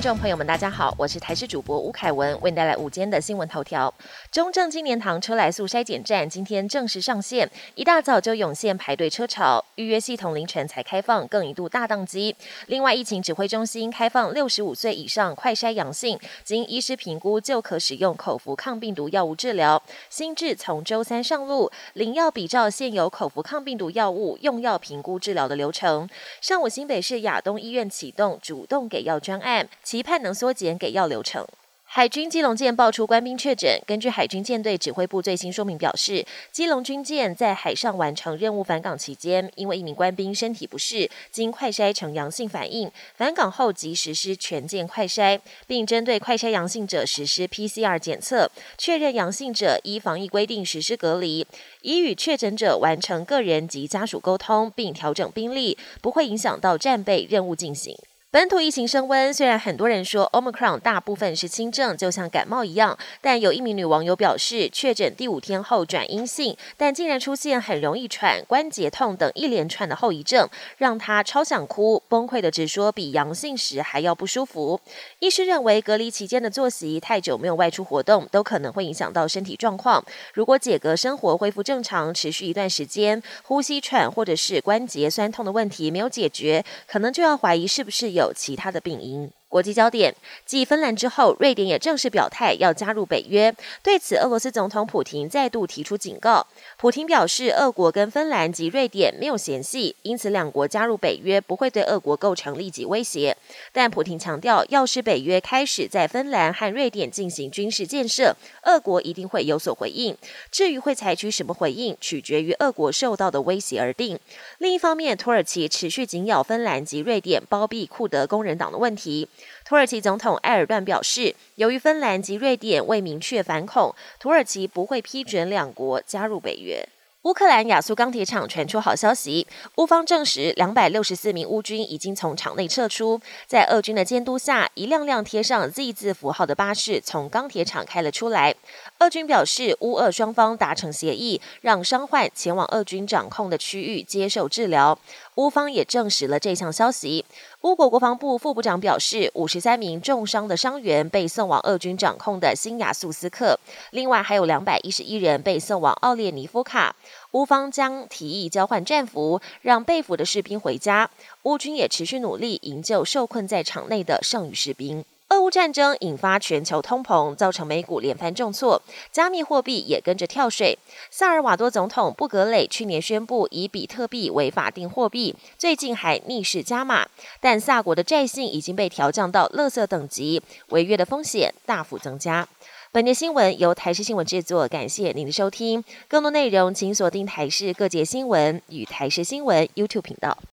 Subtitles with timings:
[0.00, 3.92] 听众朋友们，大家好，我是台视主播吴凯文，为您带来午间的新闻头条。
[4.32, 12.34] 中正纪念堂车来速筛检站今天正式上线，一大早就涌现排队车潮，预约系统凌晨才开放，更一度大宕机。
[12.68, 19.82] 另外，疫情指挥中心开放六十五岁以上快筛阳性，经医师评估就可使用口服抗病毒药物治疗。
[20.08, 26.08] 新制从周三上路，领药比照现有口服抗病毒药物用药评估治疗的流程。
[26.40, 31.44] 上午新北市亚东医院启动主动给药专案，期盼能缩减给药流程。
[31.82, 51.44] 海军基隆舰爆出官兵确诊，根据海军舰队指挥部最新说明表示，基隆军舰在海上完成任务返港期间，因为一名官兵身体不适，经快筛呈阳性反应，返港后即实施全舰快筛，并针对快筛阳性者实施 PCR 检测，确认阳性者依防疫规定实施隔离，
[51.82, 57.98] 已与确诊者完成个人及家属沟通，并调整兵力，不会影响到战备任务进行。
[58.32, 74.80] 本土疫情升温，虽然很多人说 Omicron 大部分是轻症，就像感冒一样，但有一名女网友表示，确诊第五天后转阴性，但竟然出现很容易喘、关节痛等一连串的后遗症，让她超想哭，崩溃的直说比阳性时还要不舒服。
[75.18, 80.04] 医师认为，隔离期间的作息太久没有外出活动，都可能会影响到身体状况。
[80.32, 88.19] 如果解隔生活恢复正常，持续一段时间，呼吸喘或者是关节酸痛的问题没有解决，可能就要怀疑是不是有。
[88.20, 89.32] 有其他的病因。
[89.50, 90.14] 国际焦点，
[90.46, 93.52] 继芬兰之后，瑞典也正式表态要加入北约。
[93.82, 96.46] 对此，俄罗斯总统普京再度提出警告。
[96.76, 103.36] 普京表示，俄国跟芬兰及瑞典没有嫌隙，因此两国加入北约不会对俄国构成立即威胁。
[103.72, 110.16] 但普京强调，要是北约开始在芬兰和瑞典进行军事建设，俄国一定会有所回应。
[110.52, 114.16] 至于会采取什么回应，取决于俄国受到的威胁而定。
[114.58, 119.28] 另一方面，土耳其持续紧咬芬兰及瑞典包庇库德工人党的问题。
[119.64, 126.84] 土耳其总统埃尔段表示，由于芬兰及瑞典未明确反恐，土耳其不会批准两国加入北约。
[127.24, 138.54] 乌克兰亚速钢铁厂传出好消息，乌方证实两百六十四名乌军已经从厂内撤出，在俄军的监督下，一辆辆贴上 Z 字符号的巴士从钢铁厂开了出来。
[139.00, 144.98] 俄军表示，乌俄双方达成协议，让伤患前往俄军掌控的区域接受治疗。
[145.34, 147.26] 乌方也证实了这项消息。
[147.62, 153.60] 乌国国防部副部长表示，五十三名重伤的伤员被送往俄军掌控的新亚速斯克，
[153.90, 156.96] 另外还有两百一十一人被送往奥列尼夫卡。
[157.32, 161.10] 乌方将提议交换战俘，让被俘的士兵回家。
[161.42, 165.04] 乌军也持续努力营救受困在场内的剩余士兵。
[165.30, 168.82] 俄乌战争引发全球通膨，造成美股连番重挫，
[169.12, 170.76] 加密货币也跟着跳水。
[171.08, 177.06] 萨尔瓦多总统布格雷去年宣布以比特币为法定货币，最近还逆势加码，
[177.40, 182.48] 但萨国的债信已经被调降到垃圾等级，违约的风险大幅增加。
[182.90, 185.84] 本节新闻由台视新闻制作，感谢您的收听。
[186.08, 190.36] 更多内容请锁定台视各界新闻与台视新闻 YouTube 频道。